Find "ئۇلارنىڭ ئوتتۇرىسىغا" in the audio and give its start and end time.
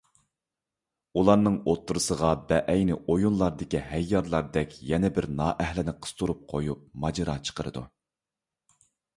1.19-2.31